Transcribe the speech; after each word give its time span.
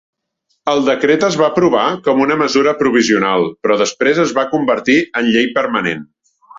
El 0.71 0.79
decret 0.87 1.25
es 1.27 1.37
va 1.41 1.49
aprovar 1.49 1.83
com 2.09 2.23
a 2.23 2.27
una 2.29 2.39
mesura 2.41 2.75
provisional, 2.81 3.47
però 3.63 3.79
després 3.85 4.27
es 4.27 4.37
va 4.41 4.49
convertir 4.57 5.01
en 5.23 5.33
llei 5.35 5.51
permanent. 5.63 6.07